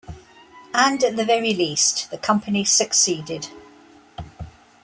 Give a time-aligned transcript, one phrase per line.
[0.73, 3.49] And, at the very least, the company succeeded.